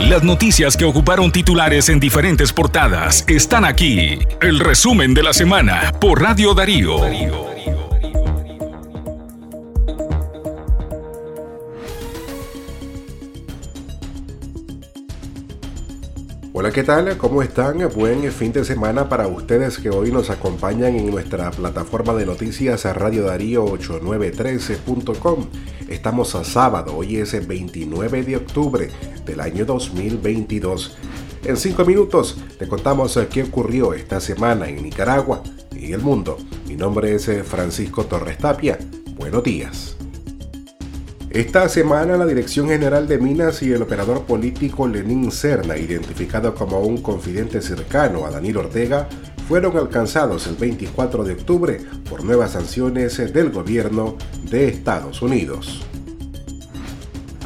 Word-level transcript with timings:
Las 0.00 0.22
noticias 0.22 0.76
que 0.76 0.84
ocuparon 0.84 1.32
titulares 1.32 1.88
en 1.88 1.98
diferentes 1.98 2.52
portadas 2.52 3.24
están 3.26 3.64
aquí. 3.64 4.18
El 4.40 4.60
resumen 4.60 5.14
de 5.14 5.22
la 5.22 5.32
semana 5.32 5.92
por 6.00 6.20
Radio 6.20 6.54
Darío. 6.54 7.53
Hola, 16.56 16.70
¿qué 16.70 16.84
tal? 16.84 17.18
¿Cómo 17.18 17.42
están? 17.42 17.80
Buen 17.92 18.30
fin 18.30 18.52
de 18.52 18.64
semana 18.64 19.08
para 19.08 19.26
ustedes 19.26 19.76
que 19.78 19.90
hoy 19.90 20.12
nos 20.12 20.30
acompañan 20.30 20.94
en 20.94 21.10
nuestra 21.10 21.50
plataforma 21.50 22.14
de 22.14 22.26
noticias 22.26 22.84
Radio 22.94 23.24
Darío 23.24 23.64
8913.com. 23.64 25.48
Estamos 25.88 26.36
a 26.36 26.44
sábado, 26.44 26.96
hoy 26.96 27.16
es 27.16 27.34
el 27.34 27.48
29 27.48 28.22
de 28.22 28.36
octubre 28.36 28.88
del 29.26 29.40
año 29.40 29.64
2022. 29.64 30.96
En 31.44 31.56
cinco 31.56 31.84
minutos 31.84 32.38
te 32.56 32.68
contamos 32.68 33.18
qué 33.32 33.42
ocurrió 33.42 33.92
esta 33.92 34.20
semana 34.20 34.68
en 34.68 34.80
Nicaragua 34.80 35.42
y 35.72 35.92
el 35.92 36.02
mundo. 36.02 36.38
Mi 36.68 36.76
nombre 36.76 37.16
es 37.16 37.28
Francisco 37.42 38.04
Torres 38.04 38.38
Tapia. 38.38 38.78
Buenos 39.16 39.42
días. 39.42 39.96
Esta 41.34 41.68
semana 41.68 42.16
la 42.16 42.26
Dirección 42.26 42.68
General 42.68 43.08
de 43.08 43.18
Minas 43.18 43.60
y 43.60 43.72
el 43.72 43.82
operador 43.82 44.22
político 44.22 44.86
Lenín 44.86 45.32
Serna, 45.32 45.76
identificado 45.76 46.54
como 46.54 46.78
un 46.78 47.02
confidente 47.02 47.60
cercano 47.60 48.24
a 48.24 48.30
Daniel 48.30 48.58
Ortega, 48.58 49.08
fueron 49.48 49.76
alcanzados 49.76 50.46
el 50.46 50.54
24 50.54 51.24
de 51.24 51.32
octubre 51.32 51.80
por 52.08 52.22
nuevas 52.22 52.52
sanciones 52.52 53.16
del 53.32 53.50
gobierno 53.50 54.16
de 54.48 54.68
Estados 54.68 55.22
Unidos. 55.22 55.84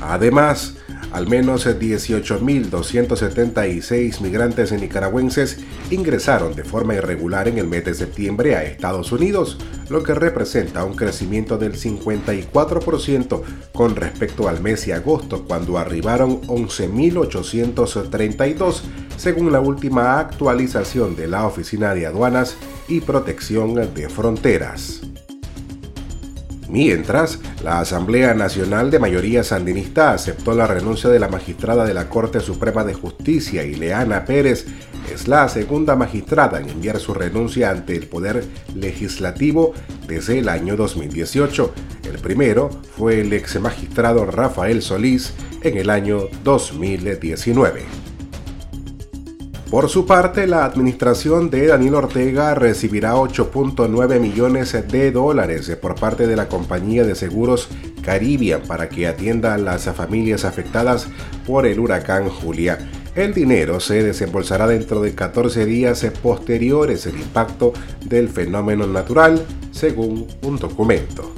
Además, 0.03 0.77
al 1.13 1.27
menos 1.27 1.67
18.276 1.67 4.21
migrantes 4.21 4.73
nicaragüenses 4.73 5.59
ingresaron 5.91 6.55
de 6.55 6.65
forma 6.65 6.95
irregular 6.95 7.49
en 7.49 7.59
el 7.59 7.67
mes 7.67 7.85
de 7.85 7.93
septiembre 7.95 8.57
a 8.57 8.65
Estados 8.65 9.13
Unidos, 9.13 9.59
lo 9.89 10.03
que 10.03 10.15
representa 10.15 10.85
un 10.85 10.95
crecimiento 10.95 11.59
del 11.59 11.75
54% 11.75 13.43
con 13.73 13.97
respecto 13.97 14.49
al 14.49 14.61
mes 14.61 14.87
de 14.87 14.95
agosto, 14.95 15.45
cuando 15.45 15.77
arribaron 15.79 16.41
11.832, 16.43 18.83
según 19.17 19.51
la 19.53 19.61
última 19.61 20.21
actualización 20.21 21.17
de 21.17 21.27
la 21.29 21.47
Oficina 21.47 21.95
de 21.95 22.07
Aduanas 22.07 22.57
y 22.87 23.01
Protección 23.01 23.75
de 23.75 24.09
Fronteras. 24.09 25.01
Mientras, 26.69 27.39
la 27.65 27.81
Asamblea 27.81 28.35
Nacional 28.35 28.91
de 28.91 28.99
Mayoría 28.99 29.43
Sandinista 29.43 30.13
aceptó 30.13 30.55
la 30.55 30.67
renuncia 30.67 31.09
de 31.09 31.19
la 31.19 31.29
magistrada 31.29 31.87
de 31.87 31.95
la 31.95 32.11
Corte 32.11 32.41
Suprema 32.41 32.85
de 32.85 32.93
Justicia, 32.93 33.65
Ileana 33.65 34.27
Pérez, 34.27 34.67
es 35.13 35.27
la 35.27 35.49
segunda 35.49 35.97
magistrada 35.97 36.61
en 36.61 36.69
enviar 36.69 37.01
su 37.01 37.15
renuncia 37.15 37.71
ante 37.71 37.97
el 37.97 38.07
Poder 38.07 38.45
Legislativo 38.75 39.73
desde 40.07 40.41
el 40.41 40.51
año 40.51 40.77
2018. 40.77 41.73
El 42.05 42.19
primero 42.19 42.69
fue 42.97 43.23
el 43.23 43.33
ex 43.33 43.59
magistrado 43.61 44.27
Rafael 44.27 44.83
Solís 44.83 45.33
en 45.63 45.79
el 45.79 45.89
año 45.89 46.29
2019. 46.45 48.08
Por 49.71 49.91
su 49.91 50.07
parte, 50.07 50.47
la 50.47 50.65
administración 50.65 51.51
de 51.51 51.67
Daniel 51.67 51.97
Ortega 51.97 52.55
recibirá 52.55 53.17
8.9 53.17 54.19
millones 54.19 54.73
de 54.89 55.13
dólares 55.13 55.77
por 55.81 55.95
parte 55.95 56.27
de 56.27 56.37
la 56.37 56.49
compañía 56.49 57.05
de 57.05 57.15
seguros 57.15 57.69
Caribia 58.03 58.63
para 58.63 58.89
que 58.89 59.07
atienda 59.07 59.53
a 59.53 59.59
las 59.59 59.85
familias 59.95 60.47
afectadas 60.47 61.07
por 61.47 61.67
el 61.67 61.81
huracán 61.81 62.31
Julia. 62.31 62.79
El 63.15 63.35
dinero 63.35 63.79
se 63.79 64.03
desembolsará 64.03 64.67
dentro 64.67 65.03
de 65.03 65.15
14 65.15 65.67
días 65.67 66.07
posteriores 66.23 67.07
al 67.07 67.17
impacto 67.17 67.75
del 68.07 68.31
fenómeno 68.31 68.87
natural, 68.87 69.45
según 69.71 70.29
un 70.41 70.57
documento. 70.57 71.31